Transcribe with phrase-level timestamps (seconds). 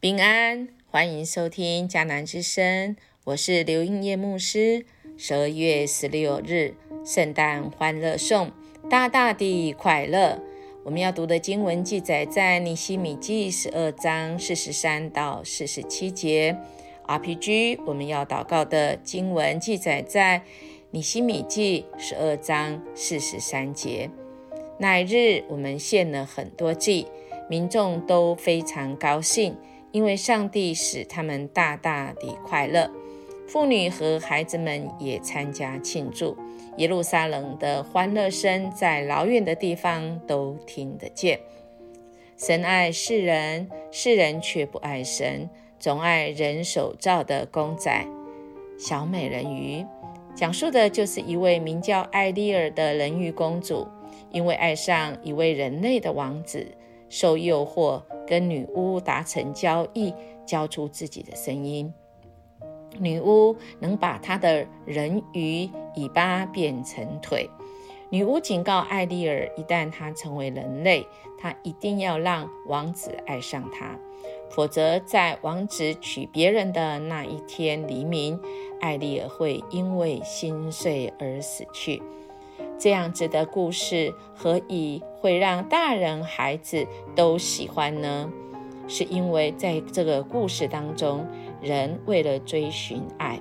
[0.00, 2.94] 平安，欢迎收听迦南之声，
[3.24, 4.86] 我是刘英叶牧师。
[5.16, 6.74] 十二月十六日，
[7.04, 8.52] 圣诞欢乐颂，
[8.88, 10.40] 大大的快乐。
[10.84, 16.56] 我们要读的经文记载在尼西米记十二章四十三到四十七节。
[17.04, 20.42] RPG，我们要祷告的经文记载在
[20.92, 24.08] 尼西米记十二章四十三节。
[24.78, 27.08] 那日，我们献了很多祭，
[27.50, 29.56] 民众都非常高兴。
[29.98, 32.88] 因为上帝使他们大大的快乐，
[33.48, 36.36] 妇女和孩子们也参加庆祝。
[36.76, 41.40] 耶路撒冷的欢乐声在老远的地方都听得见。
[42.36, 48.06] 神爱世人，世人却不爱神，总爱人手造的公仔。
[48.78, 49.84] 小美人鱼
[50.36, 53.88] 讲述的就是一位名叫艾丽尔的人鱼公主，
[54.30, 56.64] 因为爱上一位人类的王子，
[57.08, 58.02] 受诱惑。
[58.26, 60.12] 跟女巫达成交易，
[60.44, 61.90] 交出自己的声音。
[62.98, 67.48] 女巫能把她的人鱼尾巴变成腿。
[68.10, 71.06] 女巫警告艾丽尔，一旦她成为人类，
[71.38, 73.98] 她一定要让王子爱上她，
[74.50, 78.38] 否则在王子娶别人的那一天黎明，
[78.82, 82.02] 艾丽尔会因为心碎而死去。
[82.78, 88.30] 这样子的故事何以会让大人孩子都喜欢呢？
[88.86, 91.26] 是因为在这个故事当中，
[91.60, 93.40] 人为了追寻爱，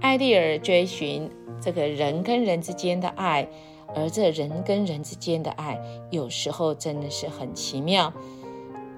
[0.00, 3.46] 艾丽尔追寻这个人跟人之间的爱，
[3.94, 5.78] 而这人跟人之间的爱
[6.10, 8.12] 有时候真的是很奇妙。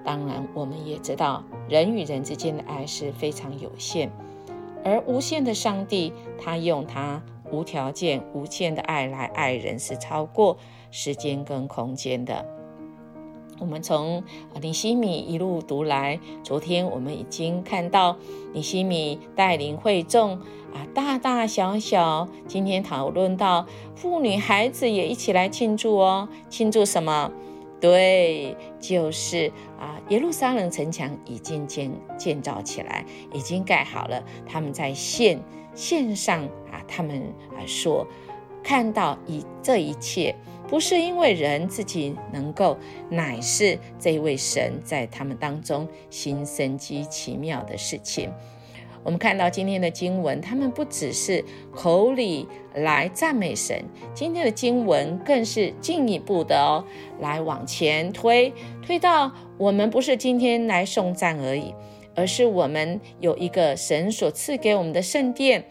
[0.03, 4.09] 当然，我们也知道人与人之间的爱是非常有限，
[4.83, 7.21] 而无限的上帝，他用他。
[7.51, 10.57] 无条件、无限的爱来爱人，是超过
[10.91, 12.45] 时间跟空间的。
[13.59, 14.21] 我们从
[14.61, 18.17] 尼西米一路读来，昨天我们已经看到
[18.53, 20.37] 尼西米带领会众
[20.73, 22.27] 啊，大大小小。
[22.47, 27.31] 今天讨论到妇女孩子也一起来庆祝哦，庆祝什么？
[27.79, 34.21] 对，就是啊，耶路撒冷城墙已经建建造起来，已经盖好了。
[34.45, 35.39] 他们在线
[35.75, 37.21] 线上啊，他们
[37.51, 38.07] 啊说
[38.63, 40.35] 看到一这一切，
[40.67, 42.77] 不是因为人自己能够，
[43.09, 48.31] 乃是这位神在他们当中行神机奇妙的事情。
[49.03, 56.83] 我们看到今天的经文，他们不只是口里来赞美神，今天的经文更是进一步的哦，
[57.19, 61.71] 来往前推，推到我们不是今天来送赞而已，
[62.15, 65.63] 而是我们有一个神所赐给我们的圣殿，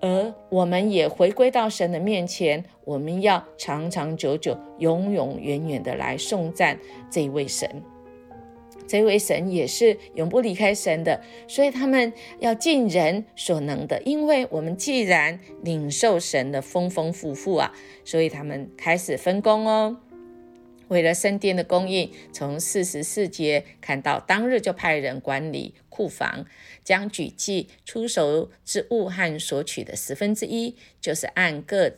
[0.00, 6.78] 而我们也回归到神的面前，我们要长长久久、永永远远的来颂赞
[7.10, 7.82] 这一位神。
[8.86, 14.00] 这位神也是永不离开神的，所以他们要尽人所能的。
[14.04, 17.72] 因为我们既然领受神的丰丰富富啊，
[18.04, 19.96] 所以他们开始分工哦。
[20.88, 26.46] 为了圣殿的供应，从四十四节看到，当日就派人管理库房，
[26.82, 31.92] 将举祭出售之物和所取的十分之一，就是按各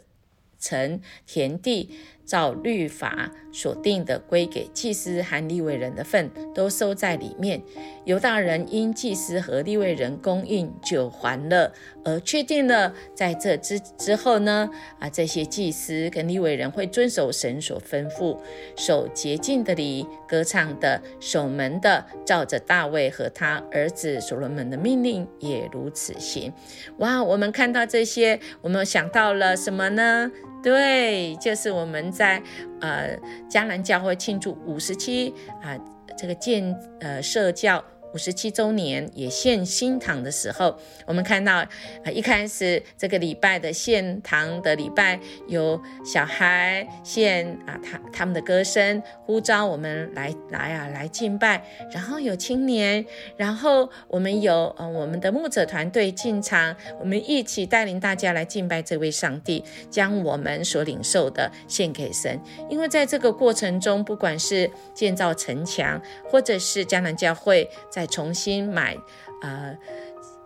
[0.59, 1.91] 城田地。
[2.27, 7.63] 照律法所定的归给祭司和立位人的份，都收在里面。
[8.05, 11.73] 犹大人因祭司和立位人供应就还了，
[12.05, 18.37] 而确定了在这之之后呢，啊，这些祭司跟立位人会遵守神所吩咐，
[18.77, 26.53] 守洁净的礼，歌唱的，守门的，照着大卫和他儿子所罗门的命令也如此行。
[26.99, 30.31] 哇，我们看到这些，我们想到了什么呢？
[30.67, 32.43] 对，就是我们在
[32.81, 33.17] 呃
[33.49, 35.33] 江南教会庆祝五十七
[35.63, 35.79] 啊
[36.19, 37.81] 这个建呃社教。
[38.17, 40.75] 五十七周年也献新堂的时候，
[41.05, 41.69] 我们看到啊，
[42.11, 53.05] 一开始这个礼拜的献堂的礼拜，有小孩献啊，他他们的歌声呼召我们来来啊来敬拜，然后有青年，
[53.37, 62.41] 然后我们有呃我们的牧者团队进场，我们一起带领大家来敬拜这位上帝，将我们所领受的献给神。
[62.71, 68.97] 因为在这个过程中，不管是建造城墙，或者是江南教会在重新买，
[69.43, 69.77] 呃，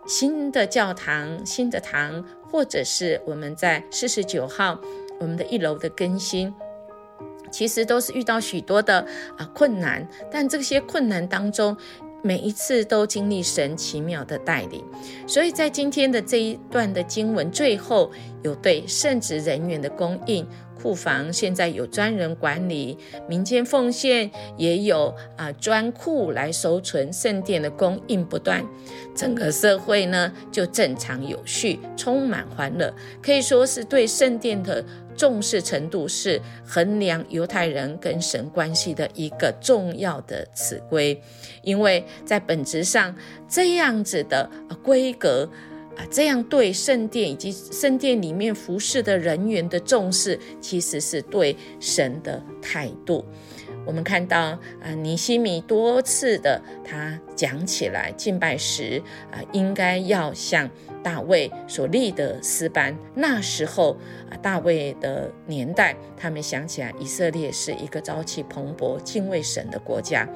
[0.07, 4.79] 新的教堂、新的堂，或者是我们在四十九号
[5.19, 6.53] 我们的一楼的更新，
[7.51, 9.05] 其实都是遇到许多的
[9.37, 10.07] 啊困难。
[10.31, 11.77] 但这些困难当中，
[12.23, 14.83] 每一次都经历神奇妙的带领。
[15.27, 18.11] 所以在今天的这一段的经文最后，
[18.43, 20.47] 有对圣职人员的供应。
[20.81, 22.97] 库房现在有专人管理，
[23.29, 28.65] 民间奉献也有啊专库来收存圣殿的供应不断，
[29.13, 32.91] 整个社会呢就正常有序，充满欢乐，
[33.21, 34.83] 可以说是对圣殿的
[35.15, 41.21] 重视程度是衡量犹太人跟神关系的一个重要的尺规，
[41.63, 43.15] 因为在本质上
[43.47, 44.49] 这样子的
[44.83, 45.49] 规格。
[45.97, 53.25] 啊，这样对圣殿以及圣殿里面服侍的人员的重视，其实是对神的态度。
[53.85, 60.69] 我们看到啊，尼西米多次的他讲起来敬拜时啊，应该要像
[61.03, 62.97] 大卫所立的诗班。
[63.15, 63.97] 那时候
[64.29, 70.27] 啊，大卫的年代，他们想起来以色列是一个朝气蓬勃、敬畏神的国家。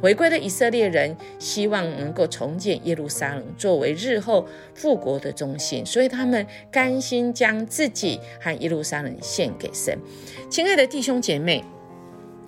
[0.00, 9.96] 回归的以色列人希望能够重建耶路撒冷作为日后复国的中心，所以他们甘心将自己和耶路撒冷献给神。
[10.50, 11.62] 亲爱的弟兄姐妹，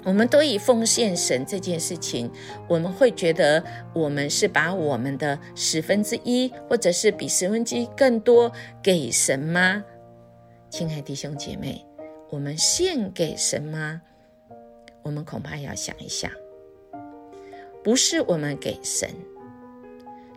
[0.04, 2.30] 我们都以奉献神这件事情，
[2.68, 3.64] 我们会觉得
[3.94, 8.52] 我们是把我们的十分之一，或者是比十分之一更多
[8.82, 9.82] 给神吗？
[10.68, 11.84] 亲爱弟兄姐妹，
[12.30, 14.02] 我们献给神吗？
[15.02, 16.30] 我们恐怕要想一想。
[17.82, 19.08] 不是我们给神，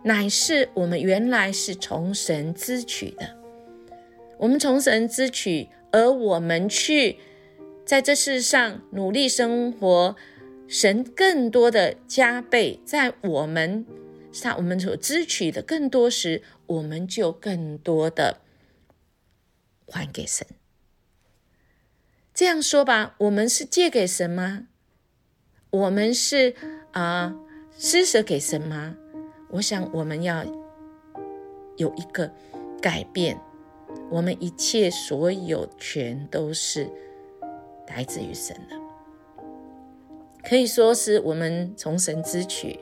[0.02, 3.36] 乃是我们原来是从神支取的。
[4.38, 7.18] 我们从神支取，而我们去
[7.88, 10.14] 在这世上努力生活，
[10.68, 13.86] 神更多的加倍在我们
[14.30, 18.42] 上，我们所支取的更多时，我们就更多的
[19.86, 20.46] 还给神。
[22.34, 24.68] 这样说吧，我们是借给神吗？
[25.70, 26.54] 我们是。
[26.92, 27.34] 啊，
[27.78, 28.96] 施舍给神吗？
[29.52, 30.44] 我想我们要
[31.78, 32.30] 有一个
[32.82, 33.40] 改变，
[34.10, 36.90] 我们一切所有全都是
[37.88, 38.76] 来自于神的，
[40.42, 42.78] 可以说是我们从神支取，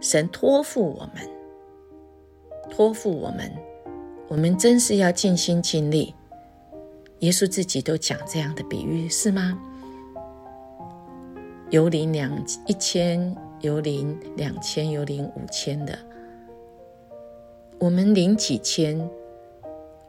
[0.00, 1.28] 神托付我们，
[2.70, 3.52] 托付我们，
[4.28, 6.14] 我们真是要尽心尽力。
[7.20, 9.58] 耶稣自己都讲这样的比喻，是吗？
[11.70, 12.32] 有领两
[12.66, 15.98] 一千，有领两千，有领五千的，
[17.78, 19.10] 我们领几千，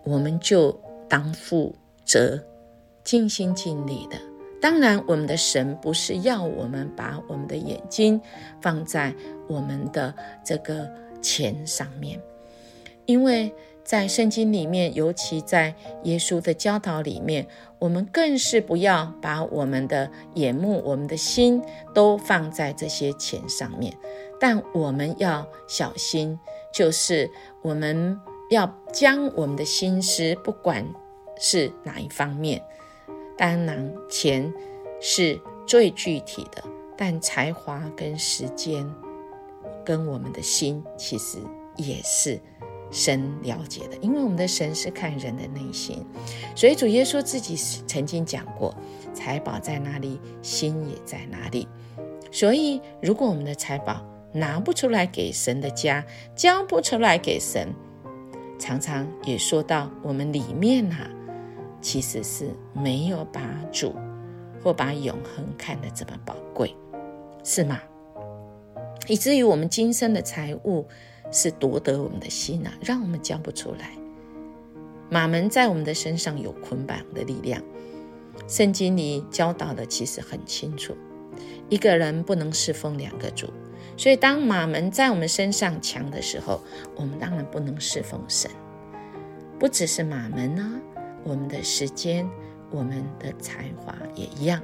[0.03, 0.71] 我们就
[1.09, 1.75] 当负
[2.05, 2.39] 责，
[3.09, 4.15] 尽心尽力的。
[4.61, 8.21] 当然，我们的神不是要我们把我们的眼睛
[8.61, 9.11] 放在
[9.47, 10.13] 我们的
[10.45, 10.87] 这个
[11.19, 12.21] 钱上面，
[13.07, 13.51] 因为。
[13.81, 15.73] 在圣经里面，尤其在
[16.03, 17.47] 耶稣的教导里面，
[17.79, 21.59] 我们更是不要把我们的眼目、我们的心
[21.91, 23.91] 都放在这些钱上面。
[24.39, 26.37] 但我们要小心，
[26.71, 27.27] 就是
[27.63, 28.15] 我们
[28.51, 30.85] 要将我们的心思，不管
[31.39, 32.61] 是哪一方面，
[33.39, 34.53] 当然钱
[34.99, 36.61] 是最具体的，
[36.97, 38.85] 但才华跟时间，
[39.85, 41.37] 跟我们的心，其实
[41.77, 42.37] 也是。
[42.91, 46.03] 神了解的，因为我们的神是看人的内心，
[46.55, 47.55] 所以主耶稣自己
[47.85, 48.73] 曾经讲过
[49.13, 51.67] ：“财宝在哪里，心也在哪里。”
[52.33, 54.03] 所以，如果我们的财宝
[54.33, 56.03] 拿不出来给神的家，
[56.35, 57.71] 交不出来给神，
[58.57, 61.07] 常常也说到我们里面呐，
[61.81, 63.95] 其实是没有把主
[64.63, 66.75] 或把永恒看得这么宝贵，
[67.43, 67.79] 是吗？
[69.07, 70.85] 以至于我们今生的财物。
[71.31, 73.91] 是夺得我们的心呐，让我们交不出来。
[75.11, 77.61] 马门在我们的身上有捆绑的力量。
[78.47, 80.95] 圣经里教导的其实很清楚，
[81.69, 83.45] 一个人不能侍奉两个主。
[83.95, 86.63] 所以当马门在我们身上强的时候，
[86.95, 88.49] 我们当然不能侍奉神。
[89.59, 90.81] 不只是马门啊，
[91.23, 92.27] 我们的时间、
[92.71, 94.61] 我们的才华也一样。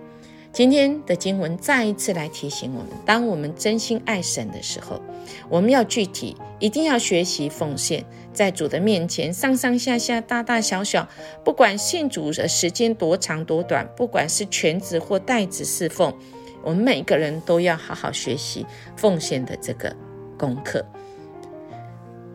[0.52, 5.02] 今天的经文再一次来提醒我们：当我们真心爱神的时候，
[5.50, 11.10] 我们要具体，一定要学习奉献，在主的面前，上上下下、大大小小，
[11.44, 16.14] 不管信主的时间多长多短，不管是全职或代职侍奉，
[16.64, 19.94] 我们每个人都要好好学习奉献的这个
[20.40, 20.86] 功课。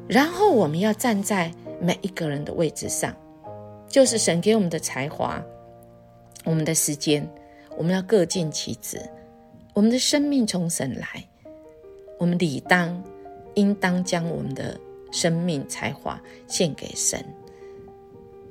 [0.07, 1.51] 然后，我们要站在
[1.81, 3.17] 每一个人的位置上，
[3.91, 5.45] 就是神给我们的才华，
[6.45, 7.29] 我们的时间。
[7.77, 9.01] 我们要各尽其职，
[9.73, 11.27] 我们的生命从神来，
[12.19, 13.03] 我们理当、
[13.55, 14.79] 应当将我们的
[15.11, 17.25] 生命才华献给神。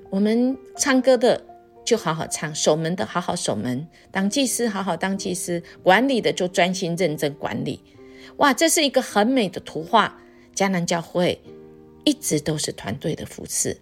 [0.10, 1.40] 我们唱歌的
[1.86, 7.84] 就好好唱，守门的好好守门，当祭司好好当祭司，管理的就专心认真管理。
[8.38, 10.20] 哇，这是一个很美的图画。
[10.56, 11.40] 迦南教会
[12.04, 13.78] 一直都是团队的服饰。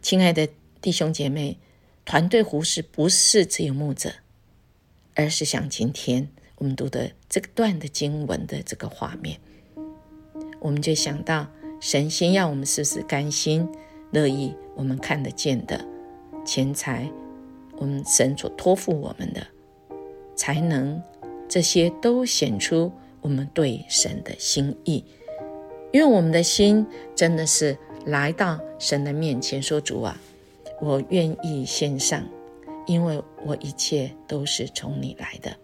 [0.00, 0.48] 亲爱的
[0.86, 1.58] 弟兄姐妹，
[2.04, 4.12] 团队服饰不是只有牧者，
[5.16, 6.28] 而是像今天
[6.58, 9.40] 我们读的这个段的经文的这个画面，
[10.60, 11.48] 我们就想到
[11.80, 13.68] 神先要我们是不是甘心
[14.12, 15.84] 乐意我们看得见的
[16.44, 17.10] 钱财。
[17.78, 19.44] 我们神所托付我们的，
[20.36, 21.02] 才能
[21.48, 25.04] 这些都显出我们对神的心意，
[25.92, 30.16] 因为我们的心真的是来到神的面前说：“主啊，
[30.80, 32.26] 我愿意献上，
[32.86, 35.56] 因为我一切都是从你来的。”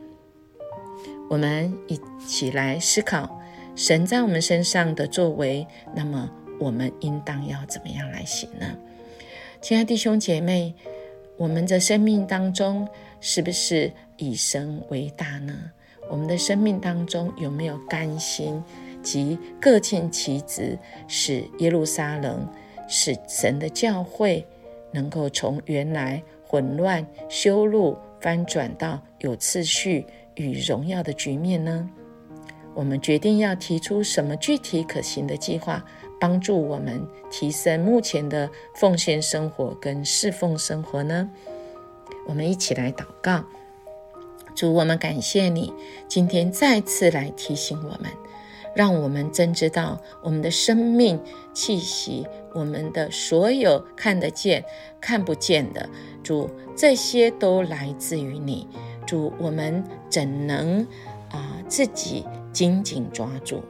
[1.30, 3.40] 我们一起来思考
[3.74, 8.76] 神在我们身上的作为，那么我们应当要怎么样来行呢？
[9.60, 10.74] 亲爱的弟兄姐妹。
[11.38, 12.86] 我们的生命当中
[13.18, 15.72] 是不是以神为大呢？
[16.08, 18.62] 我们的生命当中有没有甘心
[19.02, 20.78] 及各尽其职，
[21.08, 22.46] 使耶路撒冷、
[22.86, 24.46] 使神的教会
[24.92, 30.06] 能够从原来混乱、修路翻转到有次序
[30.36, 31.88] 与荣耀的局面呢？
[32.74, 35.84] 我们决定要提出什么具体可行的计划？
[36.20, 41.28] 帮助我们提升目前的奉献生活跟侍奉生活呢？
[42.28, 43.44] 我们一起来祷告，
[44.54, 45.72] 主，我们感谢你
[46.06, 48.08] 今天再次来提醒我们，
[48.74, 51.20] 让我们真知道我们的生命
[51.52, 54.64] 气息，我们的所有看得见、
[55.00, 55.88] 看不见的，
[56.22, 58.68] 主，这些都来自于你。
[59.06, 60.86] 主，我们怎能
[61.30, 63.62] 啊自己紧紧抓住？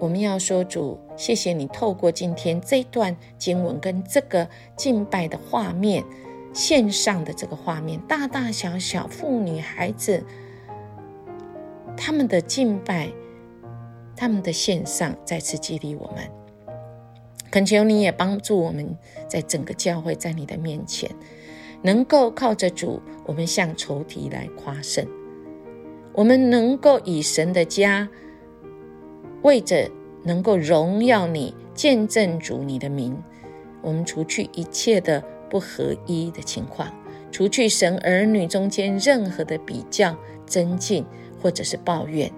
[0.00, 4.46] 我们要说主，谢谢你透过今天这段经文跟这个
[4.76, 6.04] 敬拜的画面，
[6.52, 10.24] 线上的这个画面，大大小小妇女孩子，
[11.96, 13.08] 他们的敬拜，
[14.16, 16.24] 他们的线上再次激励我们。
[17.50, 18.96] 恳求你也帮助我们
[19.28, 21.10] 在整个教会，在你的面前，
[21.82, 25.06] 能够靠着主，我们向仇敌来夸胜，
[26.12, 28.08] 我们能够以神的家。
[29.42, 29.90] 为着
[30.24, 33.16] 能够荣耀你、见证主你的名，
[33.82, 36.92] 我们除去一切的不合一的情况，
[37.30, 40.16] 除去神儿女中间任何的比较、
[40.46, 41.04] 增进
[41.40, 42.32] 或者是抱怨，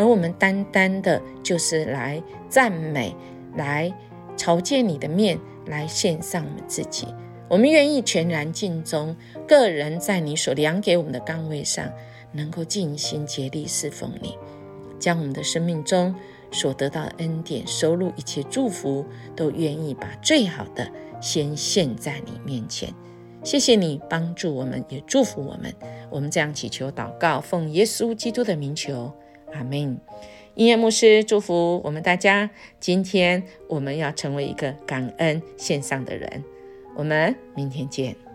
[0.00, 3.14] 而我们单单的就是来赞美、
[3.54, 3.92] 来
[4.34, 7.06] 朝见你的面、来献上我们自己。
[7.50, 9.14] 我们愿意全然尽忠，
[9.46, 11.86] 个人在你所量给我们的岗位上，
[12.32, 14.38] 能够尽心竭力侍奉你。
[14.98, 16.14] 将我们的生命中
[16.50, 19.04] 所得到的恩典、收入一切祝福，
[19.36, 20.90] 都愿意把最好的
[21.20, 22.88] 先献在你面前。
[23.44, 25.74] 谢谢你帮助我们，也祝福我们。
[26.08, 29.12] 我们这样祈求祷告，奉耶稣基督的名求，
[29.52, 29.98] 阿门。
[30.54, 32.50] 音乐牧师祝福我们大家。
[32.78, 36.44] 今天我们要成为一个感恩献上的人。
[36.96, 38.29] 我们明天见。